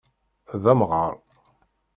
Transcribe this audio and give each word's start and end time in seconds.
D 0.61 0.63
amɣaṛ. 0.71 1.13